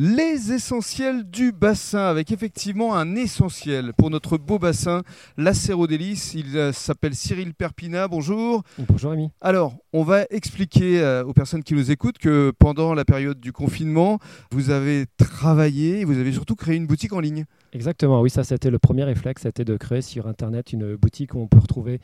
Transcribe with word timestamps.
Les 0.00 0.52
essentiels 0.52 1.28
du 1.28 1.50
bassin, 1.50 2.06
avec 2.06 2.30
effectivement 2.30 2.94
un 2.94 3.16
essentiel 3.16 3.92
pour 3.94 4.10
notre 4.10 4.38
beau 4.38 4.60
bassin, 4.60 5.02
l'acérodélice. 5.36 6.34
Il 6.34 6.56
euh, 6.56 6.72
s'appelle 6.72 7.16
Cyril 7.16 7.52
Perpina. 7.52 8.06
Bonjour. 8.06 8.62
Bonjour 8.78 9.10
Rémi. 9.10 9.32
Alors, 9.40 9.74
on 9.92 10.04
va 10.04 10.22
expliquer 10.30 11.00
euh, 11.00 11.24
aux 11.24 11.32
personnes 11.32 11.64
qui 11.64 11.74
nous 11.74 11.90
écoutent 11.90 12.18
que 12.18 12.52
pendant 12.60 12.94
la 12.94 13.04
période 13.04 13.40
du 13.40 13.52
confinement, 13.52 14.20
vous 14.52 14.70
avez 14.70 15.06
travaillé, 15.16 16.04
vous 16.04 16.16
avez 16.16 16.30
surtout 16.30 16.54
créé 16.54 16.76
une 16.76 16.86
boutique 16.86 17.12
en 17.12 17.18
ligne. 17.18 17.44
Exactement, 17.72 18.20
oui, 18.20 18.30
ça 18.30 18.44
c'était 18.44 18.70
le 18.70 18.78
premier 18.78 19.02
réflexe, 19.02 19.42
c'était 19.42 19.64
de 19.64 19.76
créer 19.76 20.02
sur 20.02 20.28
Internet 20.28 20.72
une 20.72 20.94
boutique 20.94 21.34
où 21.34 21.40
on 21.40 21.48
peut 21.48 21.58
retrouver 21.58 22.00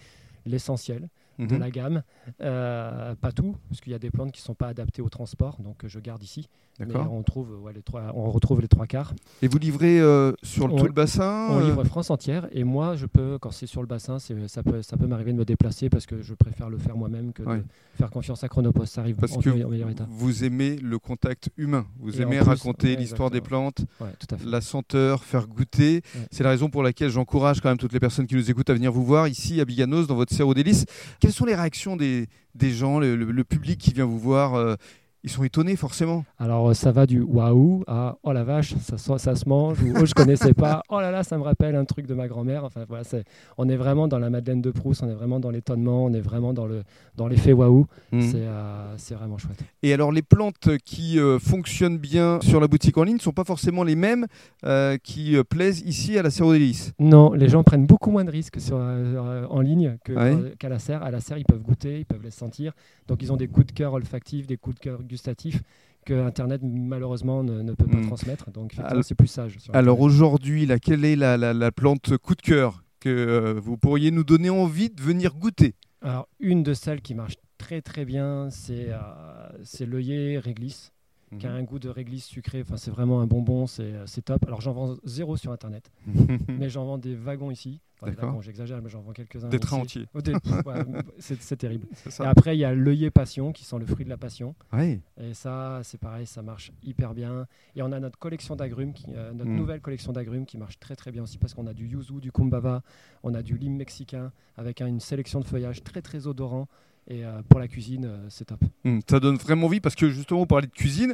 l'essentiel 0.47 1.07
de 1.39 1.55
Mhm. 1.55 1.59
la 1.61 1.71
gamme. 1.71 2.03
Euh, 2.43 3.15
pas 3.17 3.33
tout, 3.33 3.57
parce 3.69 3.81
qu'il 3.81 3.93
y 3.93 3.95
a 3.95 3.99
des 3.99 4.11
plantes 4.11 4.33
qui 4.33 4.41
ne 4.41 4.45
sont 4.45 4.55
pas 4.55 4.69
adaptées 4.69 5.03
au 5.03 5.09
transport, 5.09 5.59
donc 5.63 5.85
euh, 5.85 5.89
je 5.89 5.99
garde 6.01 6.23
ici. 6.23 6.49
Mais 6.81 6.87
D'accord. 6.87 7.13
on, 7.13 7.23
trouve, 7.23 7.63
ouais, 7.63 7.73
les 7.73 7.83
trois, 7.83 8.11
on 8.17 8.33
retrouve 8.33 8.61
les 8.61 8.67
trois 8.67 8.87
quarts. 8.89 9.15
Et 9.43 9.47
vous 9.49 9.59
livrez 9.59 10.01
euh, 10.01 10.33
sur 10.43 10.67
le, 10.67 10.75
On- 10.75 10.77
tout 10.79 10.87
le 10.87 10.93
bassin 10.93 11.47
On 11.51 11.61
livre 11.61 11.85
France 11.85 12.11
entière 12.11 12.49
et 12.51 12.65
moi, 12.65 12.97
je 12.97 13.07
peux, 13.07 13.39
quand 13.39 13.53
c'est 13.53 13.67
sur 13.69 13.81
le 13.81 13.87
bassin, 13.87 14.19
ça 14.19 14.63
peut, 14.65 14.83
ça 14.83 14.97
peut 14.97 15.07
m'arriver 15.07 15.33
de 15.33 15.39
me 15.39 15.45
déplacer 15.45 15.89
parce 15.89 16.05
que 16.05 16.21
je 16.21 16.35
préfère 16.35 16.69
le 16.71 16.79
faire 16.79 16.97
moi-même 16.97 17.33
que 17.33 17.45
Ouais. 17.45 17.59
de 17.59 17.65
faire 17.97 18.11
confiance 18.11 18.43
à 18.43 18.49
Chronopost. 18.49 18.93
Ça 18.95 19.03
arrive 19.03 19.15
Parce 19.15 19.37
en, 19.37 19.41
que 19.41 19.51
en 19.51 19.69
meilleur 19.69 19.89
état. 19.89 20.05
vous 20.11 20.43
aimez 20.43 20.75
le 20.75 20.99
contact 20.99 21.51
humain. 21.57 21.87
Vous 22.01 22.19
Et 22.19 22.23
aimez 22.23 22.39
plus, 22.39 22.49
raconter 22.49 22.89
ouais, 22.89 22.97
l'histoire 22.97 23.31
des 23.31 23.41
plantes, 23.41 23.83
Ouais, 24.01 24.09
tout 24.19 24.35
à 24.35 24.39
fait. 24.39 24.45
la 24.45 24.61
senteur, 24.61 25.23
faire 25.23 25.47
goûter. 25.47 26.03
C'est 26.33 26.43
la 26.43 26.51
raison 26.51 26.71
pour 26.71 26.83
laquelle 26.83 27.11
j'encourage 27.11 27.61
quand 27.61 27.69
même 27.69 27.79
toutes 27.79 27.93
les 27.93 28.01
personnes 28.01 28.27
qui 28.27 28.35
nous 28.35 28.51
écoutent 28.51 28.71
à 28.71 28.75
venir 28.75 28.91
vous 28.91 29.05
voir 29.05 29.29
ici 29.29 29.61
à 29.61 29.65
Biganos 29.65 30.09
dans 30.09 30.17
votre 30.17 30.35
Cerro 30.35 30.55
délice. 30.55 30.87
Quelles 31.25 31.33
sont 31.33 31.47
les 31.47 31.55
réactions 31.55 31.97
des, 31.97 32.29
gens, 32.61 33.01
le 33.01 33.45
public 33.45 33.81
qui 33.81 33.95
vient 33.95 34.05
vous 34.05 34.19
voir 34.19 34.57
euh, 34.57 34.75
Ils 35.25 35.31
sont 35.31 35.43
étonnés 35.43 35.75
forcément. 35.75 36.25
Alors 36.39 36.69
euh, 36.69 36.75
ça 36.75 36.93
va 36.93 37.07
du 37.07 37.21
waouh 37.23 37.83
à 37.87 38.19
oh 38.25 38.33
la 38.33 38.45
vache, 38.45 38.75
ça, 38.77 38.99
se- 38.99 39.17
ça 39.17 39.35
se 39.35 39.49
mange, 39.49 39.83
ou 39.83 39.95
oh 39.99 40.05
je 40.05 40.13
connaissais 40.13 40.53
pas, 40.53 40.83
oh 40.91 41.01
là 41.01 41.11
là, 41.11 41.23
ça 41.23 41.39
me 41.39 41.43
rappelle 41.43 41.75
un 41.77 41.87
truc 41.87 42.07
de 42.07 42.13
ma 42.13 42.29
grand-mère. 42.29 42.63
Enfin 42.65 42.85
voilà, 42.87 43.05
c'est, 43.05 43.25
on 43.57 43.67
est 43.71 43.77
vraiment 43.77 44.07
dans 44.07 44.19
la 44.19 44.29
Madeleine 44.29 44.61
de 44.61 44.71
Proust, 44.71 45.03
on 45.03 45.09
est 45.09 45.15
vraiment 45.15 45.41
dans 45.41 45.49
l'étonnement, 45.49 46.05
on 46.05 46.13
est 46.13 46.21
vraiment 46.21 46.53
dans, 46.53 46.67
le, 46.67 46.83
dans 47.17 47.27
l'effet 47.27 47.55
waouh. 47.55 47.87
Mhm. 48.13 48.21
C'est, 48.21 48.35
euh, 48.43 48.95
c'est 48.99 49.15
vraiment 49.15 49.39
chouette. 49.39 49.59
Et 49.83 49.95
alors 49.95 50.13
les 50.13 50.21
plantes 50.21 50.77
qui 50.85 51.19
euh, 51.19 51.39
fonctionnent 51.39 51.97
bien 51.97 52.39
sur 52.43 52.61
la 52.61 52.69
boutique 52.69 52.99
en 52.99 53.05
ligne 53.05 53.17
ne 53.17 53.21
sont 53.21 53.33
pas 53.33 53.45
forcément 53.45 53.83
les 53.83 53.97
mêmes 53.97 54.27
euh, 54.67 54.99
qui 55.03 55.37
plaisent 55.49 55.81
ici 55.87 56.19
à 56.19 56.23
la 56.23 56.31
Cerro 56.31 56.53
délice. 56.53 56.93
Non, 56.99 57.33
les 57.33 57.49
gens 57.49 57.63
prennent 57.63 57.87
beaucoup 57.87 58.11
moins 58.11 58.25
de 58.25 58.31
risques 58.31 58.61
sur, 58.61 58.77
en 58.77 59.61
ligne 59.63 59.97
Ouais. 60.11 60.53
qu'à 60.59 60.69
la 60.69 60.79
serre. 60.79 61.03
À 61.03 61.11
la 61.11 61.21
serre, 61.21 61.39
ils 61.39 61.47
peuvent 61.47 61.63
goûter, 61.63 62.01
ils 62.01 62.05
peuvent 62.07 62.23
les 62.23 62.31
sentir. 62.31 62.73
Donc 63.09 63.23
ils 63.23 63.33
ont 63.33 63.37
des 63.39 63.49
coups 63.49 63.67
de 63.69 63.73
cœur 63.73 63.95
olfactifs, 63.95 64.47
des 64.47 64.59
coups 64.59 64.77
de 64.77 64.81
cœur 64.81 64.99
gustatifs 64.99 65.14
que 66.05 66.15
Internet 66.15 66.61
malheureusement 66.63 67.43
ne, 67.43 67.63
ne 67.63 67.73
peut 67.73 67.87
pas 67.87 67.97
Mhm. 67.97 68.07
transmettre. 68.09 68.51
Donc 68.51 68.75
c'est 69.03 69.15
plus 69.15 69.27
sage. 69.29 69.57
Alors 69.73 70.01
aujourd'hui, 70.01 70.67
quelle 70.79 71.05
est 71.05 71.17
la, 71.17 71.37
la- 71.37 71.55
la 71.55 71.73
plante 71.73 72.17
coup 72.19 72.35
de 72.35 72.43
cœur 72.43 72.85
que 73.01 73.09
euh, 73.09 73.55
vous 73.61 73.77
pourriez 73.79 74.11
nous 74.11 74.25
donner 74.25 74.51
envie 74.51 74.91
de 74.91 75.01
venir 75.01 75.35
goûter? 75.35 75.75
Alors, 76.03 76.29
une 76.41 76.63
de 76.63 76.75
celles 76.75 77.01
qui 77.01 77.15
marche 77.15 77.37
très 77.59 77.81
très 77.81 78.05
bien, 78.05 78.49
c'est 78.51 78.89
euh, 78.91 78.99
c'est 79.63 79.87
l'œillet 79.87 80.39
réglisse, 80.39 80.93
qui 81.39 81.47
a 81.47 81.53
un 81.53 81.63
goût 81.63 81.79
de 81.79 81.89
réglisse 81.89 82.25
sucré. 82.27 82.61
Enfin, 82.63 82.77
c'est 82.77 82.91
vraiment 82.91 83.21
un 83.21 83.27
bonbon, 83.27 83.67
c'est 83.67 83.83
euh, 83.95 84.05
top. 84.25 84.45
Alors, 84.47 84.61
j'en 84.61 84.73
vends 84.73 84.97
zéro 85.05 85.37
sur 85.37 85.53
Internet, 85.53 85.91
mais 86.49 86.69
j'en 86.69 86.85
vends 86.85 86.99
des 86.99 87.15
wagons 87.15 87.51
ici. 87.51 87.81
Enfin, 88.01 88.11
D'accord. 88.13 88.43
j'exagère, 88.43 88.83
mais 88.83 88.91
j'en 88.91 89.01
vends 89.01 89.13
quelques-uns. 89.13 89.49
Des 89.49 89.59
trains 89.61 89.79
entiers. 89.79 90.07
Oh, 90.15 90.19
ouais, 90.67 90.85
c'est 91.19 91.57
terrible. 91.57 91.87
Et 92.21 92.25
après, 92.25 92.55
il 92.57 92.61
y 92.61 92.65
a 92.65 92.75
l'œillet 92.75 93.11
passion, 93.11 93.53
qui 93.53 93.65
sent 93.65 93.79
le 93.79 93.87
fruit 93.87 94.05
de 94.05 94.11
la 94.11 94.19
passion. 94.19 94.55
Ouais. 94.73 95.01
Et 95.19 95.33
ça, 95.33 95.81
c'est 95.85 95.99
pareil, 95.99 96.27
ça 96.27 96.43
marche 96.43 96.71
hyper 96.83 97.15
bien. 97.15 97.47
Et 97.77 97.83
on 97.83 97.93
a 97.93 98.01
notre 98.01 98.19
collection 98.19 98.57
d'agrumes, 98.57 98.93
euh, 99.09 99.33
notre 99.33 99.51
Mm. 99.51 99.57
nouvelle 99.57 99.81
collection 99.81 100.13
d'agrumes 100.13 100.45
qui 100.45 100.59
marche 100.59 100.79
très 100.81 100.97
très 100.97 101.13
bien 101.13 101.23
aussi 101.23 101.39
parce 101.39 101.55
qu'on 101.55 101.67
a 101.67 101.73
du 101.73 101.87
yuzu, 101.87 102.21
du 102.21 102.31
kumbaba, 102.33 102.83
on 103.23 103.33
a 103.33 103.43
du 103.43 103.57
lime 103.57 103.77
mexicain 103.77 104.33
avec 104.57 104.83
hein, 104.83 104.87
une 104.87 105.01
sélection 105.01 105.41
de 105.41 105.45
feuillages 105.47 105.83
très 105.83 106.03
très 106.03 106.27
odorant. 106.27 106.69
Et 107.09 107.25
euh, 107.25 107.43
pour 107.49 107.61
la 107.61 107.69
cuisine, 107.69 108.05
euh, 108.07 108.27
c'est 108.31 108.47
top. 108.47 108.61
Hum, 108.85 109.01
Ça 109.09 109.21
donne 109.21 109.37
vraiment 109.37 109.67
envie 109.67 109.81
parce 109.81 109.95
que 109.95 110.09
justement, 110.09 110.41
vous 110.41 110.47
parlez 110.47 110.67
de 110.67 110.73
cuisine. 110.73 111.13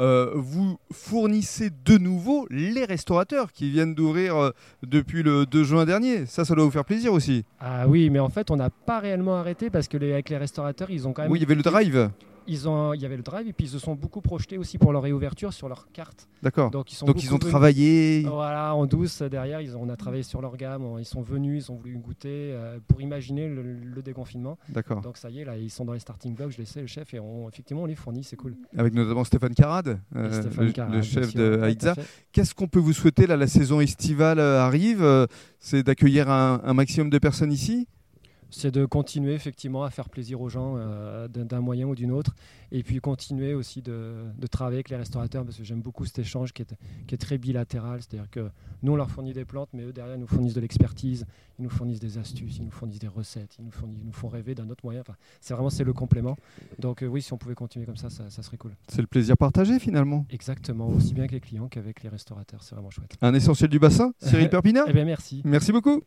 euh, 0.00 0.30
vous 0.34 0.78
fournissez 0.92 1.70
de 1.84 1.98
nouveau 1.98 2.46
les 2.50 2.84
restaurateurs 2.84 3.52
qui 3.52 3.70
viennent 3.70 3.94
d'ouvrir 3.94 4.36
euh, 4.36 4.50
depuis 4.84 5.22
le 5.22 5.44
2 5.46 5.64
juin 5.64 5.84
dernier. 5.84 6.26
Ça, 6.26 6.44
ça 6.44 6.54
doit 6.54 6.64
vous 6.64 6.70
faire 6.70 6.84
plaisir 6.84 7.12
aussi. 7.12 7.44
Ah 7.60 7.86
oui, 7.88 8.10
mais 8.10 8.18
en 8.20 8.28
fait, 8.28 8.50
on 8.50 8.56
n'a 8.56 8.70
pas 8.70 8.98
réellement 9.00 9.36
arrêté 9.36 9.70
parce 9.70 9.88
que 9.88 9.96
les, 9.96 10.12
avec 10.12 10.28
les 10.30 10.36
restaurateurs, 10.36 10.90
ils 10.90 11.06
ont 11.08 11.12
quand 11.12 11.22
même. 11.22 11.30
Oui, 11.32 11.38
il 11.38 11.42
y 11.42 11.44
avait 11.44 11.54
le 11.56 11.62
drive. 11.62 12.10
Ils 12.46 12.68
ont, 12.68 12.92
il 12.92 13.00
y 13.00 13.06
avait 13.06 13.16
le 13.16 13.22
drive 13.22 13.48
et 13.48 13.52
puis 13.52 13.66
ils 13.66 13.70
se 13.70 13.78
sont 13.78 13.94
beaucoup 13.94 14.20
projetés 14.20 14.58
aussi 14.58 14.76
pour 14.78 14.92
leur 14.92 15.02
réouverture 15.02 15.52
sur 15.52 15.68
leur 15.68 15.90
carte. 15.92 16.28
D'accord. 16.42 16.70
Donc 16.70 16.92
ils 16.92 16.94
sont 16.94 17.06
Donc 17.06 17.22
ils 17.22 17.26
beaucoup 17.28 17.36
ont 17.36 17.38
venus- 17.38 17.50
travaillé. 17.50 18.22
Voilà, 18.28 18.74
en 18.74 18.84
douce 18.86 19.22
derrière, 19.22 19.60
ils 19.60 19.76
ont, 19.76 19.82
on 19.82 19.88
a 19.88 19.96
travaillé 19.96 20.22
sur 20.22 20.40
leur 20.42 20.56
gamme, 20.56 20.84
ils 20.98 21.04
sont 21.04 21.22
venus, 21.22 21.64
ils 21.66 21.72
ont 21.72 21.76
voulu 21.76 21.96
goûter 21.98 22.50
euh, 22.52 22.78
pour 22.86 23.00
imaginer 23.00 23.48
le, 23.48 23.62
le 23.62 24.02
déconfinement. 24.02 24.58
D'accord. 24.68 25.00
Donc 25.00 25.16
ça 25.16 25.30
y 25.30 25.40
est, 25.40 25.44
là, 25.44 25.56
ils 25.56 25.70
sont 25.70 25.84
dans 25.84 25.94
les 25.94 25.98
starting 26.00 26.34
blocks, 26.34 26.52
je 26.52 26.58
les 26.58 26.66
sais, 26.66 26.80
le 26.82 26.86
chef, 26.86 27.14
et 27.14 27.20
on, 27.20 27.48
effectivement, 27.48 27.82
on 27.84 27.86
les 27.86 27.94
fournit, 27.94 28.24
c'est 28.24 28.36
cool. 28.36 28.54
Avec 28.76 28.92
notamment 28.94 29.24
Stéphane 29.24 29.54
Carade, 29.54 29.98
euh, 30.14 30.40
Stéphane 30.42 30.72
le, 30.92 31.02
chef 31.02 31.34
de 31.34 31.60
fait. 31.62 32.02
Qu'est-ce 32.32 32.54
qu'on 32.54 32.68
peut 32.68 32.78
vous 32.78 32.92
souhaiter 32.92 33.26
là 33.26 33.36
La 33.36 33.46
saison 33.46 33.80
estivale 33.80 34.38
euh, 34.38 34.60
arrive. 34.60 35.04
C'est 35.60 35.82
d'accueillir 35.82 36.30
un, 36.30 36.60
un 36.62 36.74
maximum 36.74 37.08
de 37.08 37.18
personnes 37.18 37.52
ici. 37.52 37.88
C'est 38.56 38.70
de 38.70 38.84
continuer 38.84 39.34
effectivement 39.34 39.82
à 39.84 39.90
faire 39.90 40.08
plaisir 40.08 40.40
aux 40.40 40.48
gens 40.48 40.74
euh, 40.76 41.26
d'un 41.28 41.60
moyen 41.60 41.86
ou 41.86 41.94
d'une 41.94 42.12
autre, 42.12 42.34
et 42.70 42.82
puis 42.82 43.00
continuer 43.00 43.52
aussi 43.54 43.82
de, 43.82 44.24
de 44.38 44.46
travailler 44.46 44.76
avec 44.76 44.90
les 44.90 44.96
restaurateurs, 44.96 45.44
parce 45.44 45.56
que 45.56 45.64
j'aime 45.64 45.80
beaucoup 45.82 46.04
cet 46.04 46.18
échange 46.20 46.52
qui 46.52 46.62
est, 46.62 46.74
qui 47.06 47.14
est 47.14 47.18
très 47.18 47.36
bilatéral, 47.38 48.00
c'est-à-dire 48.00 48.30
que 48.30 48.48
nous, 48.82 48.92
on 48.92 48.96
leur 48.96 49.10
fournit 49.10 49.32
des 49.32 49.44
plantes, 49.44 49.70
mais 49.72 49.82
eux, 49.82 49.92
derrière, 49.92 50.14
ils 50.16 50.20
nous 50.20 50.26
fournissent 50.26 50.54
de 50.54 50.60
l'expertise, 50.60 51.26
ils 51.58 51.62
nous 51.62 51.70
fournissent 51.70 52.00
des 52.00 52.18
astuces, 52.18 52.58
ils 52.58 52.64
nous 52.64 52.70
fournissent 52.70 52.98
des 52.98 53.08
recettes, 53.08 53.56
ils 53.58 53.64
nous, 53.64 53.70
fournissent- 53.70 53.98
ils 54.02 54.06
nous 54.06 54.12
font 54.12 54.28
rêver 54.28 54.54
d'un 54.54 54.68
autre 54.70 54.84
moyen. 54.84 55.00
Enfin, 55.00 55.14
c'est 55.40 55.54
vraiment 55.54 55.70
c'est 55.70 55.84
le 55.84 55.92
complément. 55.92 56.36
Donc 56.78 57.02
euh, 57.02 57.06
oui, 57.06 57.22
si 57.22 57.32
on 57.32 57.38
pouvait 57.38 57.54
continuer 57.54 57.86
comme 57.86 57.96
ça, 57.96 58.10
ça, 58.10 58.30
ça 58.30 58.42
serait 58.42 58.56
cool. 58.56 58.72
C'est 58.88 59.00
le 59.00 59.06
plaisir 59.06 59.36
partagé 59.36 59.78
finalement. 59.78 60.26
Exactement, 60.30 60.88
aussi 60.88 61.14
bien 61.14 61.22
avec 61.24 61.32
les 61.32 61.40
clients 61.40 61.68
qu'avec 61.68 62.02
les 62.02 62.08
restaurateurs, 62.08 62.62
c'est 62.62 62.74
vraiment 62.74 62.90
chouette. 62.90 63.16
Un 63.22 63.34
essentiel 63.34 63.70
du 63.70 63.78
bassin, 63.78 64.12
Cyril 64.20 64.48
Perpina. 64.50 64.84
Eh 64.88 64.92
bien, 64.92 65.04
merci. 65.04 65.42
Merci 65.44 65.72
beaucoup. 65.72 66.02